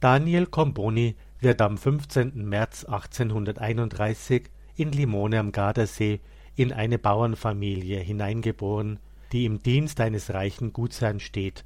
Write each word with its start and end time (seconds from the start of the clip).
Daniel 0.00 0.44
Comboni 0.44 1.16
wird 1.40 1.62
am 1.62 1.78
15. 1.78 2.46
März 2.46 2.84
1831 2.84 4.50
in 4.76 4.92
Limone 4.92 5.38
am 5.38 5.52
Gardasee 5.52 6.20
in 6.54 6.74
eine 6.74 6.98
Bauernfamilie 6.98 7.98
hineingeboren, 8.00 8.98
die 9.32 9.46
im 9.46 9.62
Dienst 9.62 9.98
eines 10.00 10.34
reichen 10.34 10.74
Gutsherrn 10.74 11.18
steht. 11.18 11.64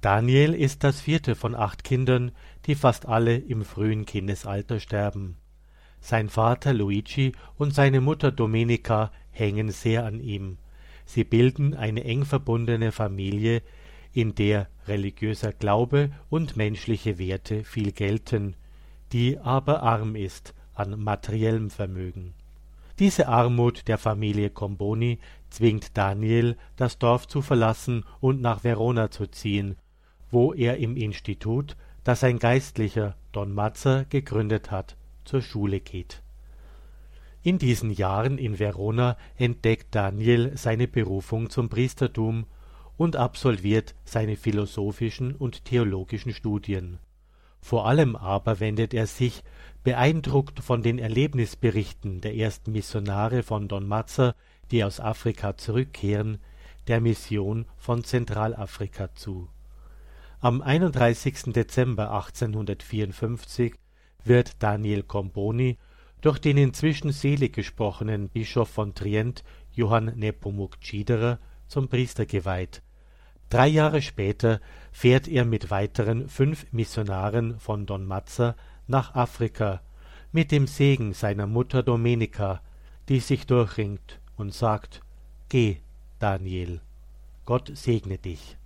Daniel 0.00 0.54
ist 0.54 0.84
das 0.84 1.00
vierte 1.00 1.34
von 1.34 1.56
acht 1.56 1.82
Kindern, 1.82 2.30
die 2.66 2.76
fast 2.76 3.06
alle 3.06 3.36
im 3.36 3.64
frühen 3.64 4.06
Kindesalter 4.06 4.78
sterben. 4.78 5.36
Sein 6.00 6.28
Vater 6.28 6.72
Luigi 6.72 7.32
und 7.56 7.74
seine 7.74 8.00
Mutter 8.00 8.30
Domenica 8.30 9.10
hängen 9.32 9.72
sehr 9.72 10.04
an 10.04 10.20
ihm. 10.20 10.58
Sie 11.06 11.24
bilden 11.24 11.74
eine 11.74 12.04
eng 12.04 12.24
verbundene 12.24 12.92
Familie, 12.92 13.62
in 14.18 14.34
der 14.34 14.66
religiöser 14.88 15.52
Glaube 15.52 16.10
und 16.28 16.56
menschliche 16.56 17.18
Werte 17.18 17.62
viel 17.62 17.92
gelten, 17.92 18.56
die 19.12 19.38
aber 19.38 19.84
arm 19.84 20.16
ist 20.16 20.54
an 20.74 21.00
materiellem 21.00 21.70
Vermögen. 21.70 22.34
Diese 22.98 23.28
Armut 23.28 23.86
der 23.86 23.96
Familie 23.96 24.50
Comboni 24.50 25.20
zwingt 25.50 25.96
Daniel, 25.96 26.56
das 26.74 26.98
Dorf 26.98 27.28
zu 27.28 27.42
verlassen 27.42 28.04
und 28.18 28.40
nach 28.40 28.64
Verona 28.64 29.12
zu 29.12 29.28
ziehen, 29.28 29.76
wo 30.32 30.52
er 30.52 30.78
im 30.78 30.96
Institut, 30.96 31.76
das 32.02 32.24
ein 32.24 32.40
Geistlicher, 32.40 33.14
Don 33.30 33.54
Mazza, 33.54 34.04
gegründet 34.10 34.72
hat, 34.72 34.96
zur 35.24 35.42
Schule 35.42 35.78
geht. 35.78 36.22
In 37.44 37.58
diesen 37.58 37.92
Jahren 37.92 38.36
in 38.36 38.58
Verona 38.58 39.16
entdeckt 39.36 39.94
Daniel 39.94 40.56
seine 40.56 40.88
Berufung 40.88 41.50
zum 41.50 41.68
Priestertum 41.68 42.46
und 42.98 43.16
absolviert 43.16 43.94
seine 44.04 44.36
philosophischen 44.36 45.34
und 45.34 45.64
theologischen 45.64 46.34
Studien. 46.34 46.98
Vor 47.60 47.86
allem 47.86 48.16
aber 48.16 48.60
wendet 48.60 48.92
er 48.92 49.06
sich, 49.06 49.42
beeindruckt 49.84 50.60
von 50.60 50.82
den 50.82 50.98
Erlebnisberichten 50.98 52.20
der 52.20 52.34
ersten 52.34 52.72
Missionare 52.72 53.42
von 53.42 53.68
Don 53.68 53.86
Mazza, 53.86 54.34
die 54.70 54.84
aus 54.84 55.00
Afrika 55.00 55.56
zurückkehren, 55.56 56.38
der 56.88 57.00
Mission 57.00 57.66
von 57.76 58.02
Zentralafrika 58.02 59.14
zu. 59.14 59.48
Am 60.40 60.60
31. 60.60 61.52
Dezember 61.52 62.10
1854 62.10 63.74
wird 64.24 64.62
Daniel 64.62 65.04
Comboni 65.04 65.78
durch 66.20 66.40
den 66.40 66.56
inzwischen 66.56 67.12
selig 67.12 67.54
gesprochenen 67.54 68.28
Bischof 68.28 68.68
von 68.68 68.94
Trient 68.94 69.44
Johann 69.72 70.06
Nepomuk 70.16 70.80
Tschiederer 70.80 71.38
zum 71.68 71.88
Priester 71.88 72.26
geweiht 72.26 72.82
Drei 73.50 73.68
Jahre 73.68 74.02
später 74.02 74.60
fährt 74.92 75.26
er 75.26 75.46
mit 75.46 75.70
weiteren 75.70 76.28
fünf 76.28 76.66
Missionaren 76.70 77.58
von 77.58 77.86
Don 77.86 78.04
Mazza 78.04 78.56
nach 78.86 79.14
Afrika 79.14 79.80
mit 80.32 80.52
dem 80.52 80.66
Segen 80.66 81.14
seiner 81.14 81.46
Mutter 81.46 81.82
Domenica, 81.82 82.60
die 83.08 83.20
sich 83.20 83.46
durchringt 83.46 84.20
und 84.36 84.52
sagt 84.52 85.00
Geh, 85.48 85.78
Daniel, 86.18 86.82
Gott 87.46 87.70
segne 87.74 88.18
dich. 88.18 88.58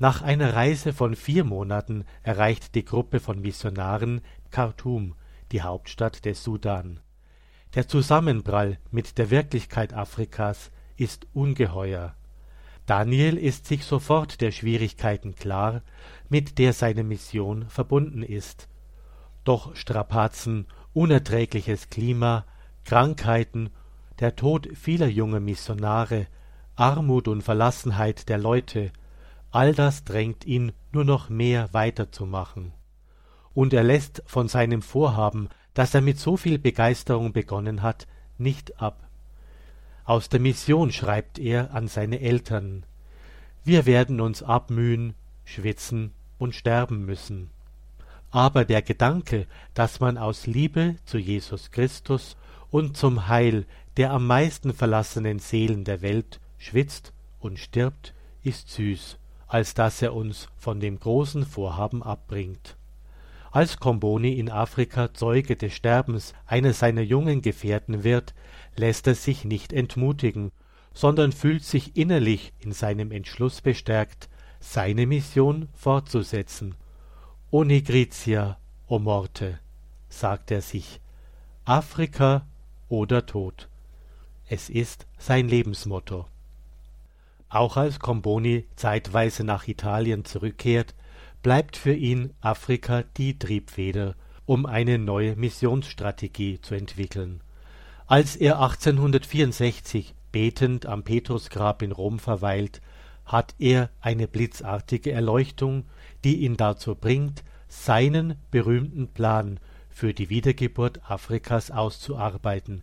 Nach 0.00 0.20
einer 0.20 0.54
Reise 0.54 0.92
von 0.92 1.14
vier 1.14 1.44
Monaten 1.44 2.04
erreicht 2.24 2.74
die 2.74 2.84
Gruppe 2.84 3.20
von 3.20 3.40
Missionaren 3.40 4.20
Khartum, 4.50 5.14
die 5.52 5.62
Hauptstadt 5.62 6.24
des 6.24 6.42
Sudan. 6.42 6.98
Der 7.76 7.86
Zusammenprall 7.86 8.78
mit 8.90 9.16
der 9.16 9.30
Wirklichkeit 9.30 9.94
Afrikas 9.94 10.72
ist 10.96 11.28
ungeheuer 11.32 12.16
Daniel 12.86 13.36
ist 13.36 13.66
sich 13.66 13.84
sofort 13.84 14.40
der 14.40 14.52
Schwierigkeiten 14.52 15.34
klar, 15.34 15.82
mit 16.28 16.58
der 16.58 16.72
seine 16.72 17.02
Mission 17.02 17.68
verbunden 17.68 18.22
ist. 18.22 18.68
Doch 19.42 19.74
Strapazen, 19.74 20.66
unerträgliches 20.92 21.90
Klima, 21.90 22.44
Krankheiten, 22.84 23.70
der 24.20 24.36
Tod 24.36 24.68
vieler 24.74 25.08
junger 25.08 25.40
Missionare, 25.40 26.28
Armut 26.76 27.26
und 27.26 27.42
Verlassenheit 27.42 28.28
der 28.28 28.38
Leute, 28.38 28.92
all 29.50 29.74
das 29.74 30.04
drängt 30.04 30.44
ihn 30.44 30.72
nur 30.92 31.04
noch 31.04 31.28
mehr 31.28 31.72
weiterzumachen. 31.72 32.72
Und 33.52 33.72
er 33.72 33.84
lässt 33.84 34.22
von 34.26 34.48
seinem 34.48 34.82
Vorhaben, 34.82 35.48
das 35.74 35.94
er 35.94 36.02
mit 36.02 36.18
so 36.18 36.36
viel 36.36 36.58
Begeisterung 36.58 37.32
begonnen 37.32 37.82
hat, 37.82 38.06
nicht 38.38 38.80
ab. 38.80 39.05
Aus 40.06 40.28
der 40.28 40.38
Mission 40.38 40.92
schreibt 40.92 41.40
er 41.40 41.74
an 41.74 41.88
seine 41.88 42.20
Eltern 42.20 42.86
Wir 43.64 43.86
werden 43.86 44.20
uns 44.20 44.40
abmühen, 44.40 45.14
schwitzen 45.44 46.12
und 46.38 46.54
sterben 46.54 47.04
müssen. 47.04 47.50
Aber 48.30 48.64
der 48.64 48.82
Gedanke, 48.82 49.48
dass 49.74 49.98
man 49.98 50.16
aus 50.16 50.46
Liebe 50.46 50.94
zu 51.06 51.18
Jesus 51.18 51.72
Christus 51.72 52.36
und 52.70 52.96
zum 52.96 53.26
Heil 53.26 53.66
der 53.96 54.12
am 54.12 54.28
meisten 54.28 54.72
verlassenen 54.72 55.40
Seelen 55.40 55.82
der 55.82 56.02
Welt 56.02 56.38
schwitzt 56.56 57.12
und 57.40 57.58
stirbt, 57.58 58.14
ist 58.44 58.70
süß, 58.70 59.18
als 59.48 59.74
dass 59.74 60.02
er 60.02 60.14
uns 60.14 60.48
von 60.56 60.78
dem 60.78 61.00
großen 61.00 61.44
Vorhaben 61.44 62.04
abbringt. 62.04 62.76
Als 63.56 63.78
Comboni 63.78 64.34
in 64.34 64.50
Afrika 64.50 65.14
Zeuge 65.14 65.56
des 65.56 65.72
Sterbens 65.72 66.34
einer 66.44 66.74
seiner 66.74 67.00
jungen 67.00 67.40
Gefährten 67.40 68.04
wird, 68.04 68.34
lässt 68.76 69.06
er 69.06 69.14
sich 69.14 69.46
nicht 69.46 69.72
entmutigen, 69.72 70.52
sondern 70.92 71.32
fühlt 71.32 71.64
sich 71.64 71.96
innerlich 71.96 72.52
in 72.58 72.72
seinem 72.72 73.10
Entschluss 73.10 73.62
bestärkt, 73.62 74.28
seine 74.60 75.06
Mission 75.06 75.70
fortzusetzen. 75.72 76.74
O 77.50 77.64
Nigritia, 77.64 78.58
o 78.88 78.98
Morte, 78.98 79.58
sagt 80.10 80.50
er 80.50 80.60
sich, 80.60 81.00
Afrika 81.64 82.46
oder 82.90 83.24
Tod. 83.24 83.70
Es 84.50 84.68
ist 84.68 85.06
sein 85.16 85.48
Lebensmotto. 85.48 86.26
Auch 87.48 87.78
als 87.78 88.00
Comboni 88.00 88.66
zeitweise 88.76 89.44
nach 89.44 89.66
Italien 89.66 90.26
zurückkehrt, 90.26 90.94
bleibt 91.46 91.76
für 91.76 91.94
ihn 91.94 92.34
Afrika 92.40 93.04
die 93.16 93.38
Triebfeder, 93.38 94.16
um 94.46 94.66
eine 94.66 94.98
neue 94.98 95.36
Missionsstrategie 95.36 96.60
zu 96.60 96.74
entwickeln. 96.74 97.40
Als 98.08 98.34
er 98.34 98.60
1864 98.60 100.16
betend 100.32 100.86
am 100.86 101.04
Petrusgrab 101.04 101.82
in 101.82 101.92
Rom 101.92 102.18
verweilt, 102.18 102.80
hat 103.24 103.54
er 103.60 103.90
eine 104.00 104.26
blitzartige 104.26 105.12
Erleuchtung, 105.12 105.84
die 106.24 106.38
ihn 106.38 106.56
dazu 106.56 106.96
bringt, 106.96 107.44
seinen 107.68 108.34
berühmten 108.50 109.06
Plan 109.06 109.60
für 109.88 110.14
die 110.14 110.28
Wiedergeburt 110.30 111.08
Afrikas 111.08 111.70
auszuarbeiten, 111.70 112.82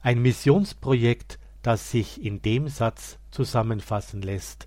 ein 0.00 0.22
Missionsprojekt, 0.22 1.38
das 1.60 1.90
sich 1.90 2.24
in 2.24 2.40
dem 2.40 2.68
Satz 2.68 3.18
zusammenfassen 3.30 4.22
lässt 4.22 4.66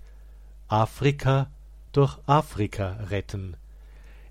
Afrika 0.68 1.50
durch 1.92 2.18
Afrika 2.26 2.98
retten. 3.10 3.56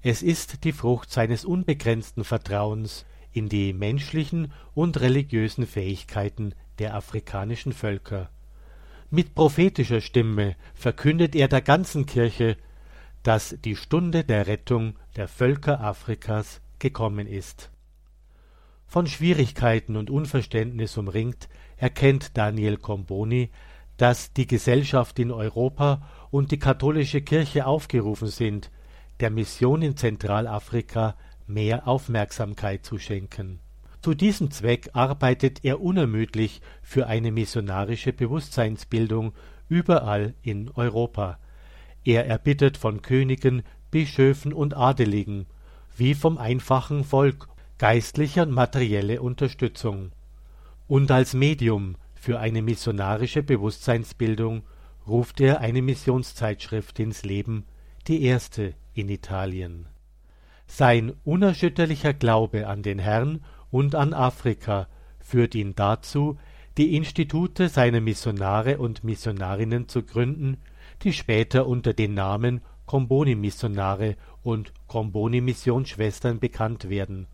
Es 0.01 0.23
ist 0.23 0.63
die 0.63 0.71
Frucht 0.71 1.11
seines 1.11 1.45
unbegrenzten 1.45 2.23
Vertrauens 2.23 3.05
in 3.31 3.49
die 3.49 3.71
menschlichen 3.71 4.51
und 4.73 4.99
religiösen 4.99 5.67
Fähigkeiten 5.67 6.53
der 6.79 6.95
afrikanischen 6.95 7.71
Völker. 7.71 8.29
Mit 9.09 9.35
prophetischer 9.35 10.01
Stimme 10.01 10.55
verkündet 10.73 11.35
er 11.35 11.47
der 11.47 11.61
ganzen 11.61 12.05
Kirche, 12.05 12.57
dass 13.23 13.55
die 13.63 13.75
Stunde 13.75 14.23
der 14.23 14.47
Rettung 14.47 14.95
der 15.15 15.27
Völker 15.27 15.81
Afrikas 15.81 16.61
gekommen 16.79 17.27
ist. 17.27 17.69
Von 18.87 19.07
Schwierigkeiten 19.07 19.95
und 19.95 20.09
Unverständnis 20.09 20.97
umringt, 20.97 21.47
erkennt 21.77 22.37
Daniel 22.37 22.77
Comboni, 22.77 23.49
dass 23.97 24.33
die 24.33 24.47
Gesellschaft 24.47 25.19
in 25.19 25.31
Europa 25.31 26.01
und 26.31 26.51
die 26.51 26.59
katholische 26.59 27.21
Kirche 27.21 27.67
aufgerufen 27.67 28.29
sind, 28.29 28.71
der 29.19 29.29
Mission 29.29 29.81
in 29.81 29.95
Zentralafrika 29.95 31.15
mehr 31.45 31.87
Aufmerksamkeit 31.87 32.85
zu 32.85 32.97
schenken. 32.97 33.59
Zu 34.01 34.15
diesem 34.15 34.49
Zweck 34.49 34.89
arbeitet 34.93 35.63
er 35.63 35.81
unermüdlich 35.81 36.61
für 36.81 37.05
eine 37.05 37.31
missionarische 37.31 38.13
Bewusstseinsbildung 38.13 39.33
überall 39.69 40.33
in 40.41 40.71
Europa. 40.71 41.37
Er 42.03 42.25
erbittet 42.25 42.77
von 42.77 43.03
Königen, 43.03 43.61
Bischöfen 43.91 44.53
und 44.53 44.75
Adeligen, 44.75 45.45
wie 45.95 46.15
vom 46.15 46.39
einfachen 46.39 47.03
Volk, 47.03 47.47
geistliche 47.77 48.41
und 48.43 48.51
materielle 48.51 49.21
Unterstützung. 49.21 50.11
Und 50.87 51.11
als 51.11 51.33
Medium 51.33 51.95
für 52.15 52.39
eine 52.39 52.61
missionarische 52.61 53.43
Bewusstseinsbildung 53.43 54.63
ruft 55.11 55.41
er 55.41 55.59
eine 55.59 55.81
Missionszeitschrift 55.81 56.97
ins 56.99 57.23
Leben, 57.23 57.65
die 58.07 58.23
erste 58.23 58.73
in 58.93 59.09
Italien. 59.09 59.87
Sein 60.67 61.13
unerschütterlicher 61.25 62.13
Glaube 62.13 62.67
an 62.67 62.81
den 62.81 62.97
Herrn 62.97 63.43
und 63.71 63.93
an 63.93 64.13
Afrika 64.13 64.87
führt 65.19 65.53
ihn 65.53 65.75
dazu, 65.75 66.37
die 66.77 66.95
Institute 66.95 67.67
seiner 67.67 67.99
Missionare 67.99 68.77
und 68.77 69.03
Missionarinnen 69.03 69.89
zu 69.89 70.03
gründen, 70.03 70.57
die 71.03 71.11
später 71.11 71.67
unter 71.67 71.93
den 71.93 72.13
Namen 72.13 72.61
Comboni-Missionare 72.85 74.15
und 74.43 74.71
Comboni-Missionsschwestern 74.87 76.39
bekannt 76.39 76.89
werden. 76.89 77.27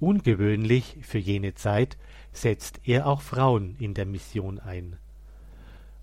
Ungewöhnlich 0.00 0.96
für 1.02 1.18
jene 1.18 1.54
Zeit 1.54 1.96
setzt 2.32 2.80
er 2.84 3.06
auch 3.06 3.22
Frauen 3.22 3.76
in 3.78 3.94
der 3.94 4.06
Mission 4.06 4.58
ein. 4.58 4.96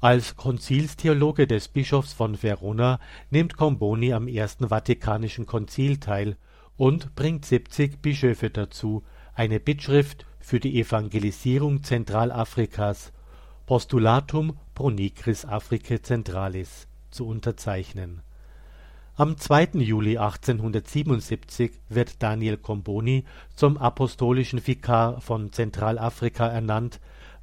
Als 0.02 0.36
Konzilstheologe 0.36 1.46
des 1.46 1.68
Bischofs 1.68 2.12
von 2.12 2.42
Verona 2.42 3.00
nimmt 3.30 3.56
Comboni 3.56 4.14
am 4.14 4.28
Ersten 4.28 4.70
Vatikanischen 4.70 5.46
Konzil 5.46 6.00
teil 6.00 6.38
und 6.76 7.14
bringt 7.14 7.46
70 7.46 8.02
Bischöfe 8.02 8.50
dazu, 8.50 9.04
eine 9.36 9.60
Bittschrift 9.60 10.26
für 10.40 10.60
die 10.60 10.80
Evangelisierung 10.80 11.84
Zentralafrikas 11.84 13.14
Postulatum 13.68 14.58
pro 14.74 14.90
nigris 14.90 15.46
Africae 15.46 16.02
Centralis 16.02 16.88
zu 17.12 17.28
unterzeichnen. 17.28 18.24
Am 19.14 19.38
2. 19.38 19.74
Juli 19.74 20.18
1877 20.18 21.74
wird 21.90 22.24
Daniel 22.24 22.58
Comboni 22.58 23.24
zum 23.54 23.78
apostolischen 23.78 24.66
Vikar 24.66 25.22
von 25.22 25.52
Zentralafrika 25.52 26.48
ernannt, 26.48 27.00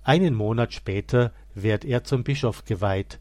einen 0.09 0.35
Monat 0.35 0.73
später 0.73 1.33
wird 1.55 1.85
er 1.85 2.03
zum 2.03 2.25
Bischof 2.25 2.65
geweiht. 2.65 3.21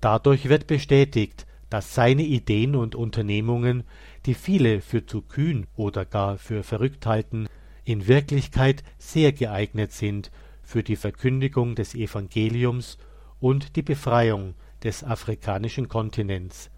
Dadurch 0.00 0.48
wird 0.48 0.68
bestätigt, 0.68 1.44
dass 1.70 1.94
seine 1.94 2.22
Ideen 2.22 2.76
und 2.76 2.94
Unternehmungen, 2.94 3.82
die 4.26 4.34
viele 4.34 4.80
für 4.80 5.04
zu 5.04 5.22
kühn 5.22 5.66
oder 5.74 6.04
gar 6.04 6.38
für 6.38 6.62
verrückt 6.62 7.04
halten, 7.04 7.48
in 7.84 8.06
Wirklichkeit 8.06 8.84
sehr 8.98 9.32
geeignet 9.32 9.92
sind 9.92 10.30
für 10.62 10.84
die 10.84 10.94
Verkündigung 10.94 11.74
des 11.74 11.96
Evangeliums 11.96 12.96
und 13.40 13.74
die 13.74 13.82
Befreiung 13.82 14.54
des 14.84 15.02
afrikanischen 15.02 15.88
Kontinents. 15.88 16.70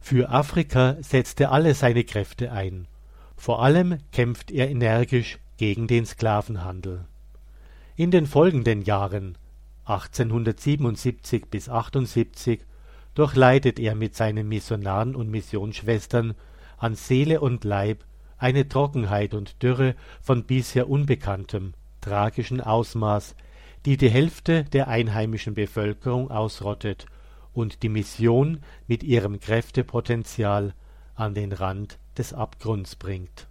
Für 0.00 0.30
Afrika 0.30 0.96
setzt 1.02 1.38
er 1.40 1.52
alle 1.52 1.74
seine 1.74 2.04
Kräfte 2.04 2.50
ein. 2.50 2.88
Vor 3.36 3.62
allem 3.62 3.98
kämpft 4.10 4.50
er 4.50 4.70
energisch 4.70 5.38
gegen 5.58 5.86
den 5.86 6.06
Sklavenhandel. 6.06 7.04
In 8.00 8.10
den 8.10 8.24
folgenden 8.24 8.80
Jahren 8.80 9.36
1877 9.84 11.44
bis 11.50 11.68
78 11.68 12.62
durchleidet 13.14 13.78
er 13.78 13.94
mit 13.94 14.16
seinen 14.16 14.48
Missionaren 14.48 15.14
und 15.14 15.28
Missionsschwestern 15.28 16.32
an 16.78 16.94
Seele 16.94 17.42
und 17.42 17.62
Leib 17.64 18.06
eine 18.38 18.66
Trockenheit 18.66 19.34
und 19.34 19.62
Dürre 19.62 19.96
von 20.22 20.44
bisher 20.44 20.88
unbekanntem, 20.88 21.74
tragischen 22.00 22.62
Ausmaß, 22.62 23.36
die 23.84 23.98
die 23.98 24.08
Hälfte 24.08 24.64
der 24.64 24.88
einheimischen 24.88 25.52
Bevölkerung 25.52 26.30
ausrottet 26.30 27.04
und 27.52 27.82
die 27.82 27.90
Mission 27.90 28.62
mit 28.86 29.02
ihrem 29.02 29.40
Kräftepotenzial 29.40 30.72
an 31.16 31.34
den 31.34 31.52
Rand 31.52 31.98
des 32.16 32.32
Abgrunds 32.32 32.96
bringt. 32.96 33.46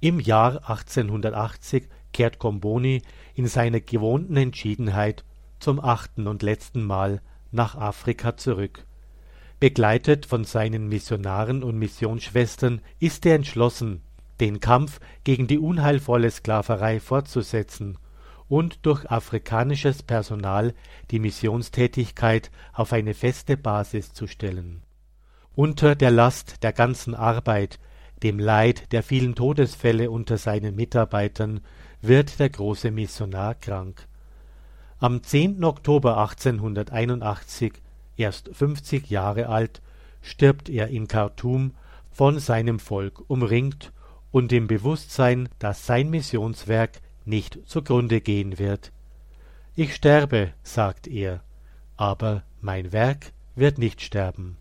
Im 0.00 0.20
Jahr 0.20 0.68
1880 0.68 1.88
kehrt 2.14 2.38
Comboni 2.38 3.02
in 3.34 3.46
seiner 3.46 3.80
gewohnten 3.80 4.38
Entschiedenheit 4.38 5.24
zum 5.58 5.78
achten 5.78 6.26
und 6.26 6.42
letzten 6.42 6.82
Mal 6.82 7.20
nach 7.50 7.74
Afrika 7.74 8.38
zurück. 8.38 8.86
Begleitet 9.60 10.24
von 10.24 10.44
seinen 10.44 10.88
Missionaren 10.88 11.62
und 11.62 11.78
Missionsschwestern 11.78 12.80
ist 12.98 13.26
er 13.26 13.34
entschlossen, 13.34 14.02
den 14.40 14.60
Kampf 14.60 15.00
gegen 15.24 15.46
die 15.46 15.58
unheilvolle 15.58 16.30
Sklaverei 16.30 17.00
fortzusetzen 17.00 17.98
und 18.48 18.84
durch 18.86 19.10
afrikanisches 19.10 20.02
Personal 20.02 20.74
die 21.10 21.18
Missionstätigkeit 21.18 22.50
auf 22.72 22.92
eine 22.92 23.14
feste 23.14 23.56
Basis 23.56 24.12
zu 24.12 24.26
stellen. 24.26 24.82
Unter 25.54 25.94
der 25.94 26.10
Last 26.10 26.62
der 26.62 26.72
ganzen 26.72 27.14
Arbeit, 27.14 27.78
dem 28.22 28.38
Leid 28.38 28.92
der 28.92 29.02
vielen 29.02 29.34
Todesfälle 29.34 30.10
unter 30.10 30.36
seinen 30.36 30.74
Mitarbeitern, 30.74 31.60
wird 32.06 32.38
der 32.38 32.50
große 32.50 32.90
Missionar 32.90 33.54
krank. 33.54 34.06
Am 34.98 35.22
10. 35.22 35.64
Oktober 35.64 36.18
1881, 36.18 37.72
erst 38.16 38.50
50 38.52 39.10
Jahre 39.10 39.48
alt, 39.48 39.82
stirbt 40.22 40.68
er 40.68 40.88
in 40.88 41.08
Khartum 41.08 41.72
von 42.10 42.38
seinem 42.38 42.78
Volk 42.78 43.22
umringt 43.28 43.92
und 44.30 44.52
im 44.52 44.66
Bewusstsein, 44.66 45.48
dass 45.58 45.86
sein 45.86 46.10
Missionswerk 46.10 47.00
nicht 47.24 47.58
zugrunde 47.66 48.20
gehen 48.20 48.58
wird. 48.58 48.92
Ich 49.76 49.94
sterbe, 49.94 50.52
sagt 50.62 51.06
er, 51.06 51.42
aber 51.96 52.42
mein 52.60 52.92
Werk 52.92 53.32
wird 53.56 53.78
nicht 53.78 54.00
sterben. 54.00 54.56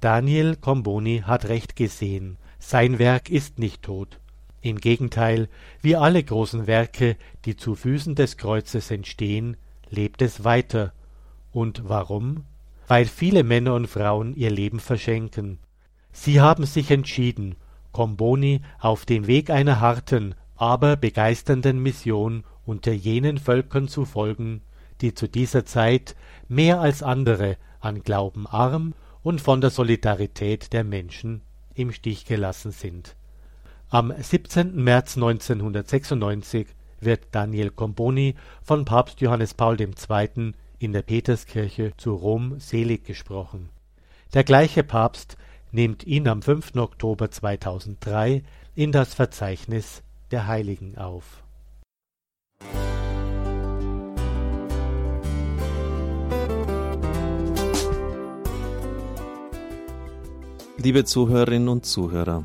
Daniel 0.00 0.56
Comboni 0.56 1.22
hat 1.26 1.46
recht 1.46 1.76
gesehen, 1.76 2.38
sein 2.58 2.98
Werk 2.98 3.30
ist 3.30 3.58
nicht 3.58 3.82
tot. 3.82 4.18
Im 4.62 4.78
Gegenteil, 4.78 5.48
wie 5.80 5.96
alle 5.96 6.22
großen 6.22 6.66
Werke, 6.66 7.16
die 7.44 7.56
zu 7.56 7.74
Füßen 7.74 8.14
des 8.14 8.36
Kreuzes 8.36 8.90
entstehen, 8.90 9.56
lebt 9.88 10.22
es 10.22 10.44
weiter. 10.44 10.92
Und 11.52 11.88
warum? 11.88 12.44
Weil 12.86 13.06
viele 13.06 13.42
Männer 13.42 13.74
und 13.74 13.86
Frauen 13.86 14.34
ihr 14.34 14.50
Leben 14.50 14.80
verschenken. 14.80 15.58
Sie 16.12 16.40
haben 16.40 16.66
sich 16.66 16.90
entschieden, 16.90 17.56
Comboni 17.92 18.60
auf 18.78 19.06
dem 19.06 19.26
Weg 19.26 19.50
einer 19.50 19.80
harten, 19.80 20.34
aber 20.56 20.96
begeisternden 20.96 21.82
Mission 21.82 22.44
unter 22.66 22.92
jenen 22.92 23.38
Völkern 23.38 23.88
zu 23.88 24.04
folgen, 24.04 24.60
die 25.00 25.14
zu 25.14 25.28
dieser 25.28 25.64
Zeit 25.64 26.14
mehr 26.48 26.80
als 26.80 27.02
andere 27.02 27.56
an 27.80 28.02
Glauben 28.02 28.46
arm 28.46 28.94
und 29.22 29.40
von 29.40 29.60
der 29.60 29.70
Solidarität 29.70 30.72
der 30.72 30.84
Menschen 30.84 31.40
im 31.74 31.92
Stich 31.92 32.26
gelassen 32.26 32.72
sind. 32.72 33.16
Am 33.92 34.14
17. 34.16 34.76
März 34.76 35.16
1996 35.16 36.68
wird 37.00 37.22
Daniel 37.32 37.70
Comboni 37.70 38.36
von 38.62 38.84
Papst 38.84 39.20
Johannes 39.20 39.54
Paul 39.54 39.80
II. 39.80 40.52
in 40.78 40.92
der 40.92 41.02
Peterskirche 41.02 41.92
zu 41.96 42.14
Rom 42.14 42.60
selig 42.60 43.04
gesprochen. 43.04 43.68
Der 44.32 44.44
gleiche 44.44 44.84
Papst 44.84 45.36
nimmt 45.72 46.06
ihn 46.06 46.28
am 46.28 46.40
5. 46.40 46.76
Oktober 46.76 47.32
2003 47.32 48.44
in 48.76 48.92
das 48.92 49.14
Verzeichnis 49.14 50.04
der 50.30 50.46
Heiligen 50.46 50.96
auf. 50.96 51.42
Liebe 60.76 61.04
Zuhörerinnen 61.04 61.68
und 61.68 61.84
Zuhörer, 61.84 62.44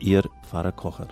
Ihr 0.00 0.22
Pfarrer 0.42 0.72
Kocher. 0.72 1.08